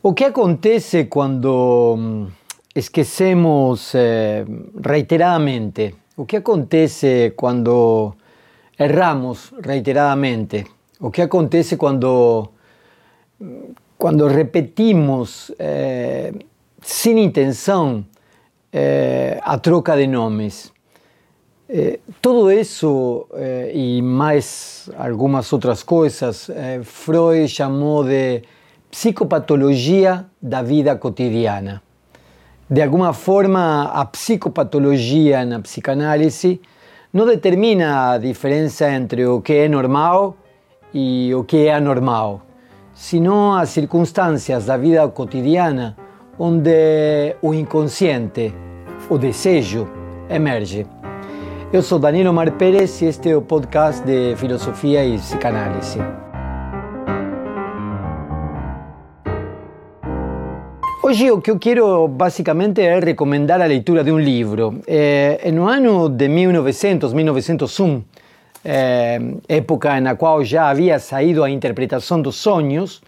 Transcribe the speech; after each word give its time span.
O 0.00 0.14
que 0.14 0.24
acontece 0.24 1.08
quando 1.08 1.96
mm, 1.98 2.26
esquecemos 2.72 3.92
eh, 3.96 4.44
reiteradamente? 4.80 5.92
O 6.14 6.24
que 6.24 6.36
acontece 6.36 7.32
quando 7.34 8.14
erramos 8.78 9.52
reiteradamente? 9.58 10.64
O 11.00 11.10
que 11.10 11.22
acontece 11.22 11.76
quando, 11.76 12.52
quando 13.96 14.28
repetimos 14.28 15.52
eh, 15.58 16.32
sin 16.80 17.18
intenção 17.18 18.06
eh, 18.72 19.40
a 19.42 19.58
troca 19.58 19.96
de 19.96 20.06
nomes? 20.06 20.72
Eh, 21.68 21.98
todo 22.20 22.52
eso 22.52 23.26
eh, 23.34 23.72
y 23.74 24.00
más 24.00 24.92
algunas 24.96 25.52
otras 25.52 25.82
cosas, 25.82 26.52
Freud 26.84 27.48
llamó 27.48 28.04
de 28.04 28.44
psicopatología 28.90 30.26
da 30.40 30.62
vida 30.62 30.98
cotidiana. 30.98 31.82
De 32.68 32.82
alguna 32.82 33.12
forma, 33.12 33.84
a 33.84 34.10
psicopatología 34.12 35.42
en 35.42 35.50
la 35.50 35.58
psicanálisis 35.60 36.58
no 37.12 37.24
determina 37.24 38.12
a 38.12 38.18
diferencia 38.18 38.94
entre 38.94 39.26
o 39.26 39.42
que 39.42 39.64
é 39.64 39.68
normal 39.68 40.36
y 40.92 41.32
o 41.32 41.44
que 41.44 41.66
é 41.66 41.74
anormal, 41.74 42.42
sino 42.94 43.56
as 43.56 43.70
circunstâncias 43.70 44.66
da 44.66 44.76
vida 44.76 45.08
cotidiana 45.08 45.96
onde 46.38 47.36
o 47.42 47.52
inconsciente, 47.54 48.54
o 49.08 49.18
desejo, 49.18 49.88
emerge. 50.28 50.86
Eu 51.72 51.82
sou 51.82 51.98
Danilo 51.98 52.32
Mar 52.32 52.50
Pérez 52.52 53.02
e 53.02 53.06
este 53.06 53.30
é 53.30 53.36
o 53.36 53.42
podcast 53.42 54.04
de 54.04 54.34
Filosofia 54.36 55.04
e 55.04 55.18
Psicanálise. 55.18 56.27
Hoje 61.08 61.30
o 61.30 61.40
que 61.40 61.50
eu 61.50 61.58
quero 61.58 62.06
basicamente 62.06 62.82
é 62.82 63.00
recomendar 63.00 63.62
a 63.62 63.64
leitura 63.64 64.04
de 64.04 64.12
um 64.12 64.18
livro. 64.18 64.82
É, 64.86 65.50
no 65.50 65.66
ano 65.66 66.06
de 66.06 66.28
1900, 66.28 67.14
1901, 67.14 68.04
é, 68.62 69.18
época 69.48 69.98
na 70.02 70.16
qual 70.16 70.44
já 70.44 70.68
havia 70.68 70.98
saído 70.98 71.42
a 71.42 71.48
interpretação 71.48 72.20
dos 72.20 72.36
sonhos 72.36 73.00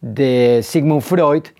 de 0.00 0.62
Sigmund 0.62 1.02
Freud, 1.02 1.52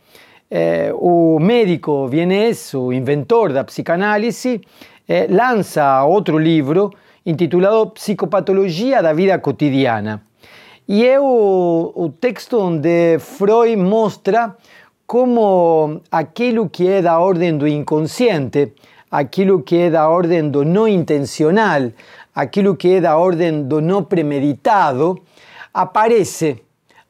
o 0.94 1.40
médico 1.40 2.06
vienes, 2.06 2.72
o 2.74 2.92
inventor 2.92 3.52
da 3.52 3.64
psicanálise, 3.64 4.60
eh, 5.08 5.26
lanza 5.28 6.04
otro 6.04 6.38
libro 6.38 6.92
intitulado 7.26 7.90
Psicopatología 7.90 9.02
da 9.02 9.12
vida 9.12 9.36
cotidiana. 9.40 10.22
E 10.86 11.04
é 11.04 11.18
o, 11.18 11.92
o 11.92 12.08
texto 12.08 12.56
onde 12.60 13.18
Freud 13.18 13.76
mostra 13.76 14.56
como 15.08 16.02
aquilo 16.12 16.68
que 16.68 16.86
é 16.86 17.00
da 17.00 17.18
ordem 17.18 17.56
do 17.56 17.66
inconsciente, 17.66 18.74
aquilo 19.10 19.62
que 19.62 19.76
é 19.76 19.90
da 19.90 20.06
ordem 20.06 20.50
do 20.50 20.66
não 20.66 20.86
intencional, 20.86 21.90
aquilo 22.34 22.76
que 22.76 22.96
é 22.96 23.00
da 23.00 23.16
ordem 23.16 23.62
do 23.62 23.80
não 23.80 24.04
premeditado, 24.04 25.18
aparece 25.72 26.60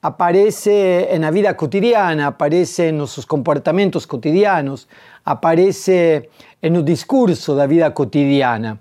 aparece 0.00 1.08
na 1.18 1.32
vida 1.32 1.52
cotidiana, 1.54 2.28
aparece 2.28 2.92
nos 2.92 3.10
seus 3.14 3.26
comportamentos 3.26 4.06
cotidianos, 4.06 4.86
aparece 5.26 6.28
no 6.70 6.84
discurso 6.84 7.56
da 7.56 7.66
vida 7.66 7.90
cotidiana. 7.90 8.78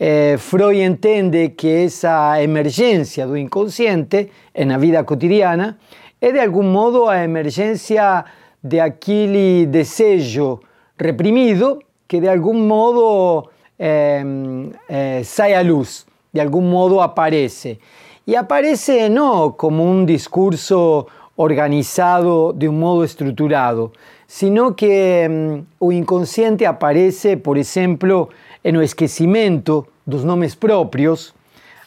Eh, 0.00 0.38
Freud 0.38 0.80
entende 0.80 1.50
que 1.50 1.84
essa 1.84 2.42
emergência 2.42 3.26
do 3.26 3.36
inconsciente 3.36 4.30
na 4.66 4.78
vida 4.78 5.04
cotidiana 5.04 5.76
é 6.18 6.32
de 6.32 6.40
algum 6.40 6.62
modo 6.62 7.06
a 7.06 7.22
emergência 7.22 8.24
de 8.68 8.80
aquele 8.80 9.66
desejo 9.66 10.60
reprimido 10.98 11.78
que 12.06 12.20
de 12.20 12.28
algum 12.28 12.54
modo 12.54 13.50
eh, 13.78 14.24
eh, 14.88 15.22
sai 15.24 15.54
à 15.54 15.62
luz, 15.62 16.06
de 16.32 16.40
algum 16.40 16.62
modo 16.62 17.02
aparece. 17.02 17.78
Y 18.26 18.34
aparece 18.34 19.08
no 19.08 19.56
como 19.56 19.84
un 19.84 20.04
discurso 20.04 21.06
organizado 21.36 22.52
de 22.52 22.68
un 22.68 22.80
modo 22.80 23.04
estructurado, 23.04 23.92
sino 24.26 24.74
que 24.74 25.26
um, 25.28 25.64
o 25.78 25.92
inconsciente 25.92 26.66
aparece, 26.66 27.36
por 27.36 27.58
exemplo, 27.58 28.30
no 28.64 28.82
esquecimento 28.82 29.86
dos 30.04 30.24
nomes 30.24 30.56
próprios, 30.56 31.34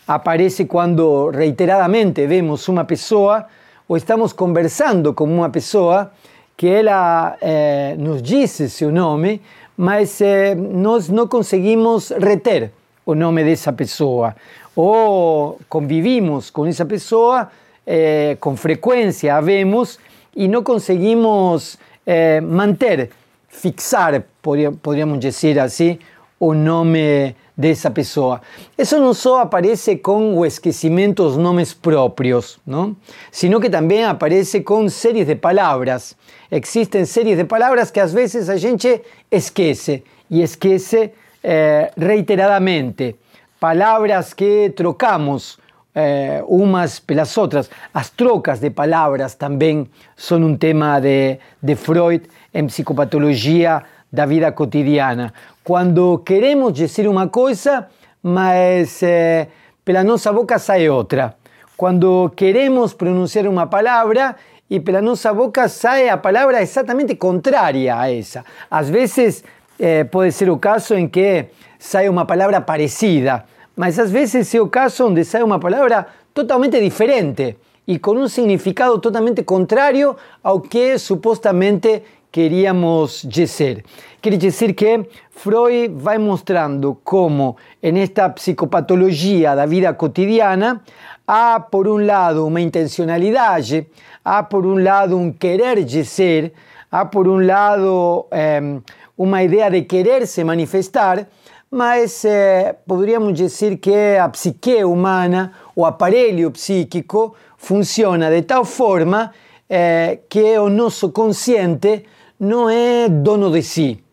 aparece 0.08 0.66
quando 0.66 1.30
reiteradamente 1.30 2.26
vemos 2.26 2.68
uma 2.70 2.86
pessoa 2.86 3.48
ou 3.88 3.98
estamos 3.98 4.34
conversando 4.34 5.14
com 5.14 5.26
uma 5.26 5.50
pessoa 5.50 6.12
que 6.60 6.68
ela 6.68 7.38
eh, 7.40 7.96
nos 7.98 8.22
diz 8.22 8.52
seu 8.70 8.92
nome, 8.92 9.40
mas 9.78 10.20
eh, 10.20 10.54
nós 10.56 11.08
não 11.08 11.26
conseguimos 11.26 12.10
reter 12.10 12.74
o 13.06 13.16
nome 13.16 13.46
dessa 13.46 13.72
pessoa. 13.72 14.36
O 14.76 15.56
convivimos 15.70 16.52
con 16.52 16.68
esa 16.68 16.84
persona 16.84 17.48
eh, 17.86 18.36
con 18.42 18.58
frecuencia, 18.58 19.40
vemos 19.40 20.02
y 20.36 20.50
no 20.50 20.66
conseguimos 20.66 21.80
eh, 22.06 22.42
mantener, 22.44 23.10
fixar, 23.48 24.26
podríamos 24.42 25.22
decir 25.22 25.62
así, 25.62 25.98
un 26.40 26.66
nombre 26.66 27.36
de 27.60 27.72
esa 27.72 27.94
persona. 27.94 28.42
Eso 28.78 29.00
no 29.00 29.14
solo 29.14 29.40
aparece 29.40 30.02
con 30.02 30.38
o 30.38 30.46
esquecimiento 30.46 31.24
dos 31.24 31.38
nomes 31.38 31.76
propios, 31.76 32.58
¿no? 32.66 32.96
sino 33.32 33.60
que 33.60 33.70
también 33.70 34.06
aparece 34.06 34.64
con 34.64 34.90
series 34.90 35.28
de 35.28 35.36
palabras. 35.36 36.16
Existen 36.50 37.06
series 37.06 37.36
de 37.36 37.44
palabras 37.44 37.92
que 37.92 38.00
a 38.00 38.06
veces 38.06 38.48
a 38.48 38.58
gente 38.58 39.04
esquece 39.30 40.06
y 40.30 40.42
esquece 40.42 41.14
eh, 41.44 41.92
reiteradamente 41.98 43.18
palabras 43.60 44.34
que 44.34 44.74
trocamos 44.74 45.60
eh, 45.96 46.42
unas 46.48 47.02
pelas 47.02 47.38
otras. 47.38 47.70
Las 47.94 48.12
trocas 48.12 48.62
de 48.62 48.72
palabras 48.72 49.38
también 49.38 49.90
son 50.16 50.46
un 50.46 50.58
tema 50.58 51.02
de, 51.02 51.42
de 51.60 51.76
Freud 51.76 52.22
en 52.54 52.70
psicopatología 52.70 53.84
da 54.12 54.26
vida 54.26 54.56
cotidiana. 54.56 55.34
Cuando 55.70 56.24
queremos 56.26 56.74
decir 56.74 57.08
una 57.08 57.30
cosa, 57.30 57.90
mas 58.24 59.04
eh, 59.04 59.48
pela 59.84 60.04
nossa 60.04 60.32
boca 60.32 60.58
sai 60.58 60.90
outra. 60.90 61.38
Quando 61.78 62.34
queremos 62.36 62.96
pronunciar 62.96 63.48
uma 63.48 63.68
palavra 63.68 64.36
e 64.68 64.80
pela 64.80 65.00
nossa 65.00 65.32
boca 65.32 65.70
sai 65.70 66.10
a 66.10 66.18
palavra 66.18 66.60
exatamente 66.60 67.18
contrária 67.18 67.96
a 67.96 68.12
essa. 68.12 68.44
Às 68.68 68.90
vezes 68.90 69.44
eh, 69.78 70.06
pode 70.06 70.32
ser 70.32 70.50
o 70.50 70.58
caso 70.58 70.96
em 70.96 71.08
que 71.08 71.50
sai 71.78 72.10
uma 72.10 72.26
palavra 72.26 72.62
parecida, 72.62 73.46
mas 73.76 74.00
às 74.00 74.10
vezes 74.10 74.52
é 74.56 74.60
o 74.60 74.70
caso 74.70 75.06
onde 75.06 75.24
sai 75.24 75.44
uma 75.44 75.60
palavra 75.60 76.08
totalmente 76.34 76.82
diferente 76.82 77.58
e 77.86 78.00
com 78.00 78.14
um 78.14 78.28
significado 78.28 78.98
totalmente 78.98 79.44
contrário 79.44 80.16
ao 80.44 80.62
que 80.62 80.98
supostamente 80.98 82.02
queríamos 82.32 83.24
dizer. 83.28 83.84
Quer 84.22 84.38
dizer 84.38 84.74
que 84.74 85.08
Freud 85.32 85.94
vai 85.96 86.18
mostrando 86.18 86.98
como 87.04 87.58
nesta 87.82 88.30
psicopatologia 88.30 89.56
da 89.56 89.66
vida 89.66 89.94
cotidiana 89.94 90.82
há, 91.26 91.60
por 91.60 91.88
um 91.88 92.04
lado, 92.04 92.46
uma 92.46 92.60
intencionalidade, 92.60 93.88
há, 94.26 94.42
por 94.44 94.66
um 94.66 94.82
lado, 94.82 95.16
um 95.18 95.32
querer 95.32 95.84
dizer, 95.84 96.54
há, 96.92 97.06
por 97.06 97.28
um 97.28 97.46
lado, 97.46 98.26
eh, 98.32 98.80
uma 99.18 99.44
ideia 99.44 99.70
de 99.70 99.84
querer 99.84 100.26
se 100.26 100.44
manifestar, 100.44 101.28
mas 101.70 102.26
eh, 102.26 102.76
poderíamos 102.88 103.34
dizer 103.34 103.78
que 103.78 104.18
a 104.18 104.28
psique 104.30 104.84
humana, 104.84 105.54
o 105.76 105.86
aparelho 105.86 106.50
psíquico, 106.50 107.36
funciona 107.58 108.32
de 108.32 108.42
tal 108.42 108.66
forma 108.66 109.32
eh, 109.70 110.20
que 110.28 110.58
o 110.58 110.70
nosso 110.70 111.12
consciente 111.12 112.06
não 112.40 112.70
é 112.70 113.08
dono 113.08 113.52
de 113.52 113.62
si. 113.62 114.04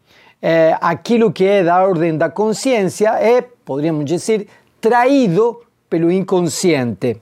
Eh, 0.42 0.76
aquilo 0.80 1.32
que 1.32 1.44
é 1.44 1.64
da 1.64 1.82
ordem 1.82 2.16
da 2.16 2.28
consciência 2.28 3.10
é, 3.20 3.40
poderíamos 3.42 4.04
dizer, 4.04 4.46
traído 4.80 5.62
pelo 5.88 6.10
inconsciente. 6.12 7.20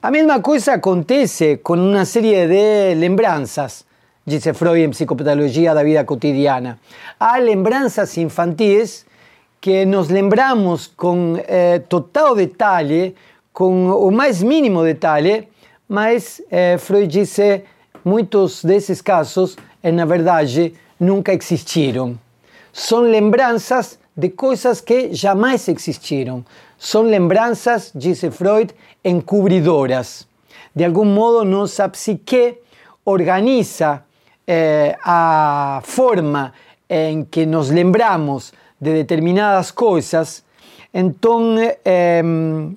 A 0.00 0.10
mesma 0.10 0.40
coisa 0.40 0.74
acontece 0.74 1.56
com 1.58 1.74
uma 1.74 2.04
série 2.04 2.46
de 2.46 2.94
lembranças, 2.94 3.84
diz 4.26 4.44
Freud 4.54 4.80
em 4.80 4.90
Psicopatologia 4.90 5.74
da 5.74 5.82
Vida 5.82 6.04
Cotidiana. 6.04 6.78
Há 7.18 7.38
lembranças 7.38 8.16
infantis 8.18 9.06
que 9.60 9.86
nos 9.86 10.10
lembramos 10.10 10.88
com 10.88 11.38
eh, 11.48 11.78
total 11.88 12.36
detalhe, 12.36 13.14
com 13.50 13.90
o 13.92 14.10
mais 14.10 14.42
mínimo 14.42 14.82
detalhe, 14.82 15.48
mas 15.88 16.42
eh, 16.50 16.76
Freud 16.76 17.06
disse 17.06 17.62
muitos 18.04 18.64
desses 18.64 19.00
casos, 19.00 19.56
eh, 19.82 19.90
na 19.90 20.04
verdade, 20.04 20.74
nunca 21.00 21.32
existiram. 21.32 22.18
São 22.72 23.02
lembranças 23.02 23.98
de 24.16 24.28
coisas 24.28 24.80
que 24.80 25.12
jamais 25.12 25.68
existiram. 25.68 26.44
São 26.78 27.02
lembranças, 27.02 27.90
disse 27.94 28.30
Freud, 28.30 28.74
encubridoras. 29.04 30.26
De 30.74 30.84
algum 30.84 31.04
modo, 31.04 31.44
nossa 31.44 31.88
psique 31.88 32.58
organiza 33.04 34.04
eh, 34.46 34.96
a 35.04 35.80
forma 35.84 36.52
em 36.88 37.24
que 37.24 37.46
nos 37.46 37.70
lembramos 37.70 38.52
de 38.80 38.92
determinadas 38.92 39.70
coisas, 39.70 40.44
então 40.92 41.56
eh, 41.84 42.22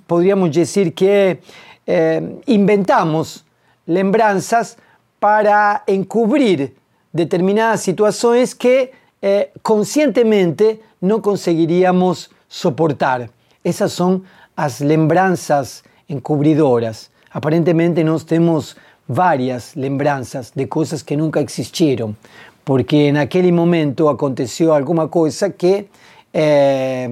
podríamos 0.07 0.51
dizer 0.51 0.91
que 0.91 1.37
eh, 1.85 2.23
inventamos 2.47 3.45
lembranças 3.85 4.77
para 5.19 5.83
encubrir 5.87 6.73
determinadas 7.13 7.81
situações 7.81 8.53
que 8.53 8.91
eh, 9.21 9.49
conscientemente 9.63 10.79
não 11.01 11.19
conseguiríamos 11.19 12.29
soportar. 12.47 13.29
Essas 13.63 13.93
são 13.93 14.21
as 14.55 14.79
lembranças 14.79 15.83
encubridoras. 16.07 17.09
Aparentemente 17.31 18.03
nós 18.03 18.23
temos 18.23 18.75
várias 19.07 19.73
lembranças 19.75 20.51
de 20.55 20.67
coisas 20.67 21.01
que 21.01 21.15
nunca 21.15 21.41
existiram, 21.41 22.15
porque 22.63 23.11
naquele 23.11 23.51
momento 23.51 24.09
aconteceu 24.09 24.73
alguma 24.73 25.07
coisa 25.07 25.49
que 25.49 25.87
eh, 26.33 27.11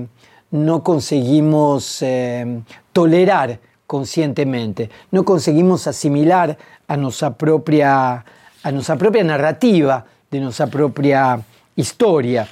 não 0.51 0.79
conseguimos 0.79 2.01
eh, 2.01 2.45
tolerar 2.93 3.59
conscientemente, 3.87 4.89
não 5.11 5.23
conseguimos 5.23 5.87
assimilar 5.87 6.57
a 6.87 6.97
nossa 6.97 7.31
própria 7.31 8.23
a 8.63 8.71
nossa 8.71 8.95
própria 8.97 9.23
narrativa 9.23 10.03
de 10.31 10.39
nossa 10.39 10.65
própria 10.65 11.39
história. 11.77 12.47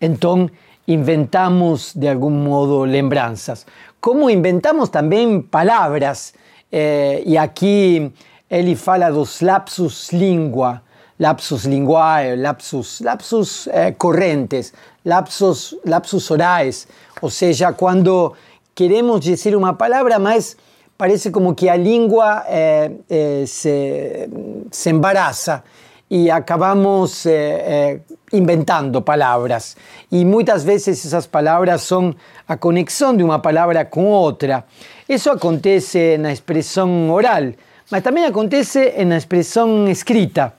Então 0.00 0.50
inventamos 0.88 1.94
de 1.94 2.08
algum 2.08 2.30
modo 2.30 2.84
lembranças. 2.84 3.64
Como 4.00 4.28
inventamos 4.28 4.88
também 4.88 5.40
palavras, 5.40 6.34
eh, 6.70 7.22
e 7.24 7.38
aqui 7.38 8.12
ele 8.50 8.74
fala 8.74 9.10
dos 9.10 9.40
lapsus 9.40 10.12
língua, 10.12 10.82
lapsus 11.18 11.64
linguae, 11.64 12.36
lapsus, 12.36 13.00
lapsus 13.00 13.68
eh, 13.68 13.92
correntes, 13.92 14.74
lapsus, 15.04 15.76
lapsus 15.86 16.30
orais, 16.30 16.88
ou 17.22 17.30
seja, 17.30 17.72
quando 17.72 18.34
queremos 18.74 19.20
dizer 19.20 19.56
uma 19.56 19.74
palavra, 19.74 20.18
mas 20.18 20.56
parece 20.96 21.30
como 21.30 21.54
que 21.54 21.68
a 21.68 21.76
língua 21.76 22.44
eh, 22.48 22.90
eh, 23.08 23.44
se, 23.46 24.28
se 24.70 24.90
embaraça 24.90 25.62
e 26.10 26.30
acabamos 26.30 27.24
eh, 27.26 28.00
inventando 28.32 29.00
palavras. 29.00 29.76
E 30.10 30.24
muitas 30.24 30.64
vezes 30.64 31.04
essas 31.04 31.26
palavras 31.26 31.82
são 31.82 32.14
a 32.46 32.56
conexão 32.56 33.16
de 33.16 33.22
uma 33.22 33.38
palavra 33.38 33.84
com 33.84 34.06
outra. 34.06 34.64
Isso 35.08 35.30
acontece 35.30 36.18
na 36.18 36.32
expressão 36.32 37.10
oral, 37.10 37.52
mas 37.90 38.02
também 38.02 38.24
acontece 38.24 39.04
na 39.04 39.16
expressão 39.16 39.88
escrita. 39.88 40.52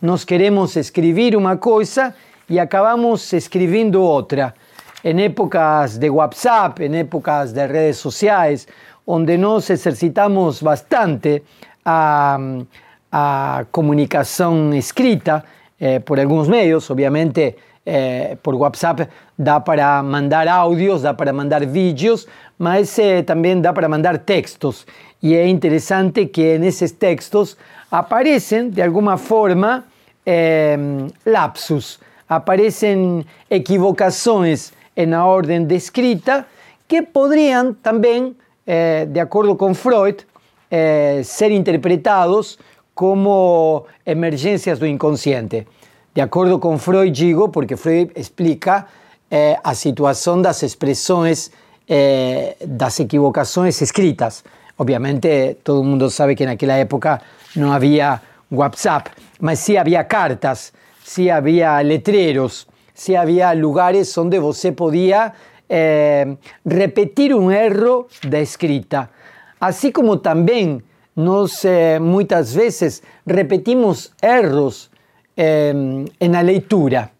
Nós 0.00 0.24
queremos 0.24 0.76
escrever 0.76 1.36
uma 1.36 1.56
coisa 1.56 2.14
e 2.48 2.58
acabamos 2.58 3.32
escrevendo 3.32 4.02
outra. 4.02 4.54
Em 5.04 5.20
épocas 5.20 5.98
de 5.98 6.08
WhatsApp, 6.08 6.84
em 6.84 6.96
épocas 7.00 7.52
de 7.52 7.66
redes 7.66 7.96
sociais, 7.96 8.68
onde 9.04 9.36
nós 9.36 9.68
exercitamos 9.68 10.62
bastante 10.62 11.42
a, 11.84 12.38
comunicação 13.72 14.72
escrita 14.72 15.44
eh, 15.78 15.98
por 15.98 16.18
alguns 16.18 16.48
meios, 16.48 16.88
obviamente 16.88 17.56
eh, 17.84 18.38
por 18.42 18.54
WhatsApp 18.54 19.06
dá 19.36 19.60
para 19.60 20.02
mandar 20.02 20.48
áudios, 20.48 21.02
dá 21.02 21.12
para 21.12 21.32
mandar 21.32 21.66
vídeos, 21.66 22.26
mas 22.56 22.96
eh, 22.98 23.22
também 23.22 23.60
dá 23.60 23.72
para 23.72 23.88
mandar 23.88 24.18
textos. 24.18 24.86
E 25.20 25.34
é 25.34 25.46
interessante 25.46 26.26
que 26.26 26.56
nesses 26.58 26.92
textos 26.92 27.56
aparecem, 27.90 28.70
de 28.70 28.80
alguma 28.80 29.16
forma, 29.16 29.84
lapsus, 31.26 31.98
aparecem 32.28 33.26
equivocações 33.50 34.72
na 34.96 35.26
ordem 35.26 35.64
de 35.64 35.74
escrita 35.74 36.46
que 36.86 37.02
poderiam 37.02 37.74
também, 37.74 38.36
eh, 38.66 39.06
de 39.06 39.20
acordo 39.20 39.56
com 39.56 39.74
Freud, 39.74 40.26
eh, 40.70 41.22
ser 41.24 41.50
interpretados 41.50 42.58
como 42.94 43.86
emergências 44.04 44.78
do 44.78 44.86
inconsciente. 44.86 45.66
De 46.14 46.20
acordo 46.20 46.58
com 46.58 46.78
Freud, 46.78 47.10
digo, 47.10 47.48
porque 47.48 47.76
Freud 47.76 48.12
explica 48.14 48.86
eh, 49.30 49.58
a 49.64 49.74
situação 49.74 50.42
das 50.42 50.62
expressões 50.62 51.50
eh, 51.88 52.56
das 52.66 53.00
equivocações 53.00 53.80
escritas. 53.80 54.44
Obviamente, 54.78 55.56
todo 55.64 55.82
mundo 55.82 56.10
sabe 56.10 56.34
que 56.34 56.44
naquela 56.44 56.74
época 56.74 57.20
não 57.56 57.72
havia 57.72 58.20
WhatsApp, 58.50 59.10
mas 59.40 59.58
sim 59.58 59.76
havia 59.76 60.04
cartas, 60.04 60.72
sim 61.02 61.30
havia 61.30 61.80
letreiros, 61.80 62.66
sim 63.02 63.16
havia 63.16 63.52
lugares 63.52 64.16
onde 64.16 64.38
você 64.38 64.70
podia 64.70 65.32
eh, 65.68 66.36
repetir 66.64 67.34
um 67.34 67.50
erro 67.50 68.06
da 68.28 68.40
escrita. 68.40 69.10
Assim 69.60 69.90
como 69.90 70.16
também 70.18 70.80
nós 71.16 71.64
eh, 71.64 71.98
muitas 71.98 72.54
vezes 72.54 73.02
repetimos 73.26 74.12
erros 74.22 74.88
eh, 75.36 75.72
na 76.30 76.40
leitura. 76.42 77.10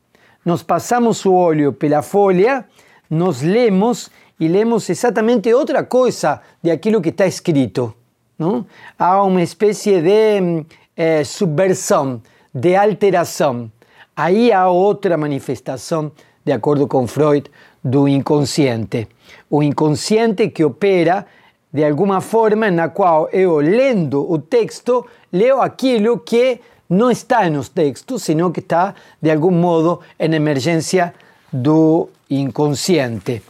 Nós 0.44 0.62
passamos 0.62 1.26
o 1.26 1.32
olho 1.32 1.73
pela 1.73 2.00
folha, 2.00 2.64
nós 3.11 3.43
lemos 3.43 4.08
e 4.38 4.46
lemos 4.46 4.88
exatamente 4.88 5.52
outra 5.52 5.82
coisa 5.82 6.40
de 6.62 6.70
aquilo 6.70 7.02
que 7.02 7.08
está 7.08 7.26
escrito. 7.26 7.93
Não? 8.38 8.64
Há 8.96 9.20
uma 9.25 9.43
espécie 9.43 10.00
de 10.00 10.64
eh, 10.96 11.25
subversão, 11.25 12.23
de 12.55 12.76
alteração. 12.76 13.69
Aí 14.16 14.52
há 14.52 14.68
outra 14.68 15.16
manifestação, 15.16 16.12
de 16.44 16.52
acordo 16.52 16.86
com 16.86 17.06
Freud, 17.06 17.50
do 17.82 18.06
inconsciente. 18.06 19.08
O 19.48 19.62
inconsciente 19.62 20.48
que 20.48 20.64
opera 20.64 21.26
de 21.72 21.84
alguma 21.84 22.20
forma 22.20 22.70
na 22.70 22.90
qual 22.90 23.30
eu, 23.32 23.56
lendo 23.56 24.30
o 24.30 24.38
texto, 24.38 25.06
leio 25.32 25.62
aquilo 25.62 26.18
que 26.18 26.60
não 26.88 27.10
está 27.10 27.48
nos 27.48 27.70
textos, 27.70 28.24
sino 28.24 28.52
que 28.52 28.60
está, 28.60 28.94
de 29.20 29.30
algum 29.30 29.50
modo, 29.50 30.00
em 30.18 30.34
emergência 30.34 31.14
do 31.50 32.10
inconsciente. 32.28 33.42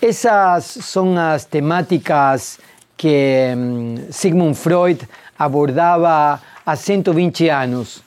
Essas 0.00 0.64
são 0.64 1.18
as 1.18 1.44
temáticas 1.44 2.60
que 2.96 3.52
hum, 3.56 3.96
Sigmund 4.10 4.56
Freud 4.56 5.08
abordava 5.36 6.40
há 6.64 6.76
120 6.76 7.48
anos 7.48 8.02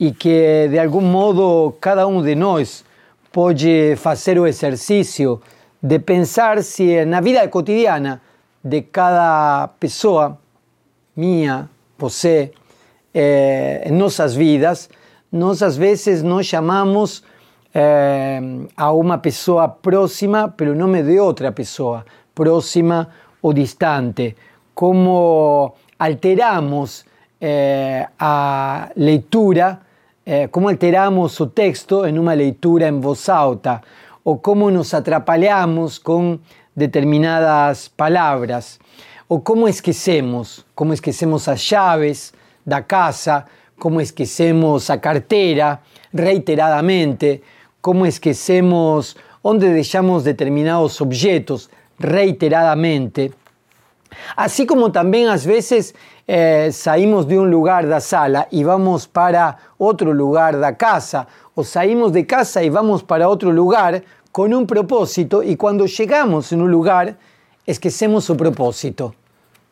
e 0.00 0.12
que, 0.12 0.66
de 0.70 0.78
algum 0.78 1.02
modo, 1.02 1.74
cada 1.78 2.06
um 2.06 2.22
de 2.22 2.34
nós 2.34 2.82
pode 3.30 3.94
fazer 3.96 4.38
o 4.38 4.46
exercício 4.46 5.42
de 5.82 5.98
pensar 5.98 6.62
se 6.62 7.04
na 7.04 7.20
vida 7.20 7.46
cotidiana 7.48 8.22
de 8.64 8.80
cada 8.80 9.68
pessoa, 9.78 10.38
minha, 11.14 11.68
você, 11.98 12.50
eh, 13.12 13.82
em 13.84 14.36
vidas, 14.36 14.88
nós 15.30 15.62
às 15.62 15.76
vezes 15.76 16.22
nos 16.22 16.46
chamamos 16.46 17.22
eh, 17.74 18.40
a 18.74 18.92
uma 18.92 19.18
pessoa 19.18 19.68
próxima 19.68 20.48
pelo 20.48 20.74
nome 20.74 21.02
de 21.02 21.20
outra 21.20 21.52
pessoa, 21.52 22.06
próxima 22.34 23.08
ou 23.42 23.52
distante. 23.52 24.34
Como 24.74 25.74
alteramos 25.98 27.04
eh, 27.38 28.08
a 28.18 28.90
leitura, 28.96 29.80
eh, 30.24 30.48
como 30.48 30.68
alteramos 30.68 31.38
o 31.40 31.46
texto 31.46 32.06
em 32.06 32.18
uma 32.18 32.34
leitura 32.34 32.88
em 32.88 33.00
voz 33.00 33.28
alta, 33.28 33.80
ou 34.22 34.38
como 34.38 34.70
nos 34.70 34.92
atrapalhamos 34.92 35.98
com 35.98 36.38
determinadas 36.74 37.88
palavras, 37.88 38.78
ou 39.28 39.40
como 39.40 39.68
esquecemos, 39.68 40.64
como 40.74 40.92
esquecemos 40.92 41.48
as 41.48 41.60
chaves 41.60 42.32
da 42.64 42.82
casa, 42.82 43.46
como 43.78 44.00
esquecemos 44.00 44.90
a 44.90 44.98
carteira 44.98 45.80
reiteradamente, 46.12 47.42
como 47.80 48.04
esquecemos 48.04 49.16
onde 49.42 49.72
deixamos 49.72 50.24
determinados 50.24 51.00
objetos 51.00 51.70
reiteradamente. 51.98 53.32
Assim 54.36 54.66
como 54.66 54.90
também 54.90 55.28
às 55.28 55.44
vezes 55.44 55.94
eh, 56.26 56.70
saímos 56.72 57.24
de 57.24 57.38
um 57.38 57.44
lugar 57.44 57.86
da 57.86 58.00
sala 58.00 58.46
e 58.50 58.64
vamos 58.64 59.06
para 59.06 59.56
outro 59.78 60.12
lugar 60.12 60.56
da 60.56 60.72
casa, 60.72 61.26
ou 61.54 61.64
saímos 61.64 62.12
de 62.12 62.24
casa 62.24 62.62
e 62.62 62.70
vamos 62.70 63.02
para 63.02 63.28
outro 63.28 63.50
lugar 63.50 64.02
com 64.32 64.44
um 64.46 64.64
propósito 64.64 65.42
e 65.42 65.56
quando 65.56 65.86
chegamos 65.88 66.52
em 66.52 66.60
um 66.60 66.66
lugar 66.66 67.16
esquecemos 67.66 68.28
o 68.28 68.36
propósito. 68.36 69.14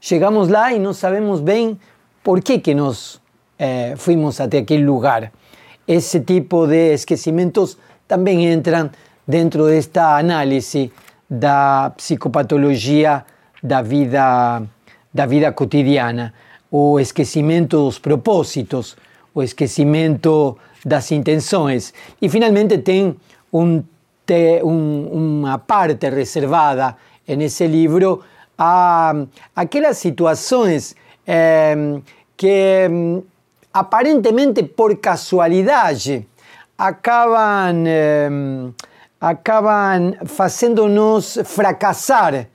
Chegamos 0.01 0.49
lá 0.49 0.73
e 0.73 0.79
não 0.79 0.93
sabemos 0.93 1.41
bem 1.41 1.79
por 2.23 2.41
que, 2.41 2.59
que 2.59 2.75
nós 2.75 3.21
eh, 3.59 3.95
fuimos 3.97 4.41
até 4.41 4.59
aquele 4.59 4.85
lugar. 4.85 5.33
Esse 5.87 6.21
tipo 6.21 6.67
de 6.67 6.93
esquecimentos 6.93 7.79
também 8.07 8.53
entram 8.53 8.91
dentro 9.27 9.67
desta 9.67 10.19
análise 10.19 10.93
da 11.29 11.93
psicopatologia 11.97 13.25
da 13.63 13.83
vida, 13.83 14.63
da 15.13 15.27
vida 15.27 15.53
cotidiana, 15.53 16.33
o 16.71 16.99
esquecimento 17.01 17.85
dos 17.85 17.99
propósitos, 17.99 18.97
o 19.35 19.43
esquecimento 19.43 20.57
das 20.85 21.11
intenções. 21.13 21.93
E 22.21 22.29
finalmente 22.29 22.79
tem 22.79 23.17
um, 23.53 23.83
parte 25.67 26.09
reservada 26.11 26.97
nesse 27.27 27.67
livro 27.67 28.23
a 28.57 29.15
aquelas 29.55 29.99
situações 29.99 30.97
eh, 31.27 32.01
que 32.37 32.89
aparentemente 33.73 34.65
por 34.65 34.97
casualidade 34.97 36.27
acabam, 36.77 37.85
eh, 37.87 38.29
acabam 39.21 40.15
fazendo-nos 40.27 41.39
fracassar 41.45 42.49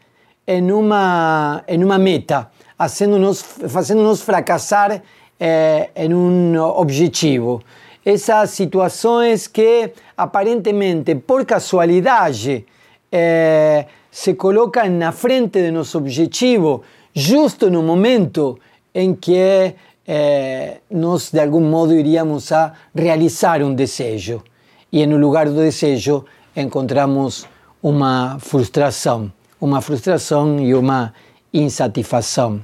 em 0.48 0.72
uma, 0.72 1.64
em 1.68 1.84
uma 1.84 1.98
meta, 1.98 2.50
fazendo-nos 2.78 3.42
fazendo 3.42 4.16
fracassar 4.16 5.02
eh, 5.40 5.90
em 5.96 6.14
um 6.14 6.58
objetivo. 6.58 7.62
Essas 8.06 8.50
situações 8.52 9.48
que 9.48 9.92
aparentemente 10.18 11.16
por 11.16 11.46
casualidade 11.46 12.66
eh, 13.12 13.86
se 14.12 14.34
colocam 14.34 14.90
na 14.90 15.12
frente 15.12 15.62
de 15.62 15.72
nosso 15.72 15.98
objetivo, 15.98 16.84
justo 17.14 17.70
no 17.72 17.82
momento 17.82 18.60
em 18.94 19.16
que 19.16 19.74
eh, 20.06 20.78
nós 20.92 21.32
de 21.32 21.40
algum 21.40 21.62
modo 21.62 21.94
iríamos 21.94 22.52
a 22.52 22.74
realizar 22.94 23.62
um 23.64 23.74
desejo. 23.74 24.44
E 24.92 25.06
no 25.08 25.18
lugar 25.18 25.48
do 25.48 25.56
desejo 25.56 26.26
encontramos 26.56 27.48
uma 27.82 28.38
frustração, 28.40 29.32
uma 29.64 29.80
frustração 29.80 30.60
e 30.60 30.76
uma 30.76 31.14
insatisfação. 31.54 32.62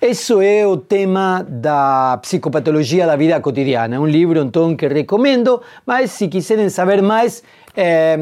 Esse 0.00 0.32
é 0.42 0.66
o 0.66 0.76
tema 0.78 1.44
da 1.46 2.18
psicopatologia 2.22 3.06
da 3.06 3.16
vida 3.16 3.38
cotidiana. 3.40 4.00
Um 4.00 4.06
livro, 4.06 4.40
então, 4.40 4.74
que 4.74 4.88
recomendo, 4.88 5.60
mas 5.86 6.12
se 6.12 6.28
quiserem 6.28 6.70
saber 6.70 7.02
mais, 7.02 7.42
eh, 7.76 8.16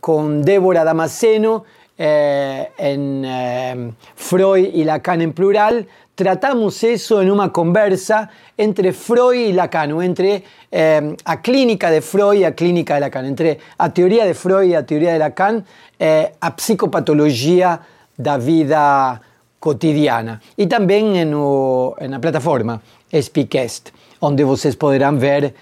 com 0.00 0.40
Débora 0.40 0.84
Damasceno, 0.84 1.64
eh, 2.02 2.70
en 2.78 3.22
eh, 3.26 3.92
Freud 4.14 4.70
y 4.72 4.84
Lacan 4.84 5.20
en 5.20 5.34
plural, 5.34 5.86
tratamos 6.14 6.82
eso 6.82 7.20
en 7.20 7.30
una 7.30 7.52
conversa 7.52 8.30
entre 8.56 8.94
Freud 8.94 9.48
y 9.48 9.52
Lacan, 9.52 9.92
o 9.92 10.02
entre 10.02 10.42
eh, 10.72 11.14
a 11.26 11.42
clínica 11.42 11.90
de 11.90 12.00
Freud 12.00 12.40
y 12.40 12.44
a 12.44 12.54
clínica 12.54 12.94
de 12.94 13.00
Lacan, 13.00 13.26
entre 13.26 13.58
a 13.76 13.92
teoría 13.92 14.24
de 14.24 14.32
Freud 14.32 14.70
y 14.70 14.74
a 14.74 14.86
teoría 14.86 15.12
de 15.12 15.18
Lacan, 15.18 15.62
eh, 15.98 16.32
a 16.40 16.56
psicopatología 16.56 17.82
da 18.16 18.38
vida 18.38 19.20
cotidiana. 19.60 20.40
E 20.56 20.66
também 20.66 21.26
no, 21.26 21.94
na 22.08 22.18
plataforma 22.18 22.80
Speakcast, 23.12 23.92
onde 24.22 24.42
vocês 24.42 24.74
poderão 24.74 25.18
ver 25.18 25.54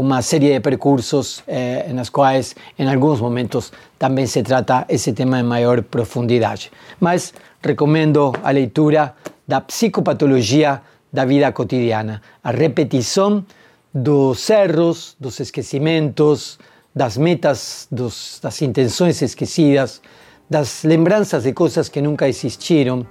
uma 0.00 0.22
série 0.22 0.54
de 0.54 0.60
percursos 0.60 1.42
eh, 1.46 1.90
nas 1.92 2.08
quais, 2.08 2.56
em 2.78 2.88
alguns 2.88 3.20
momentos, 3.20 3.70
também 3.98 4.26
se 4.26 4.42
trata 4.42 4.86
esse 4.88 5.12
tema 5.12 5.38
em 5.38 5.42
maior 5.42 5.82
profundidade. 5.82 6.72
Mas 6.98 7.34
recomendo 7.62 8.32
a 8.42 8.50
leitura 8.50 9.14
da 9.46 9.60
psicopatologia 9.60 10.80
da 11.12 11.26
vida 11.26 11.52
cotidiana, 11.52 12.22
a 12.42 12.50
repetição 12.50 13.44
dos 13.92 14.48
erros, 14.48 15.16
dos 15.20 15.38
esquecimentos, 15.38 16.58
das 16.94 17.18
metas, 17.18 17.86
dos, 17.92 18.40
das 18.42 18.62
intenções 18.62 19.20
esquecidas, 19.20 20.00
das 20.48 20.82
lembranças 20.82 21.42
de 21.42 21.52
coisas 21.52 21.90
que 21.90 22.00
nunca 22.00 22.26
existiram 22.26 23.06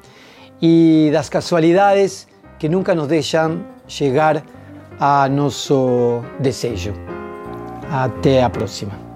e 0.60 1.10
das 1.14 1.30
casualidades 1.30 2.28
que 2.58 2.68
nunca 2.68 2.96
nos 2.96 3.08
deixam 3.08 3.64
chegar 3.88 4.44
a 5.00 5.30
nosso 5.30 6.22
desejo. 6.40 6.94
Até 7.92 8.44
a 8.44 8.50
próxima. 8.50 9.09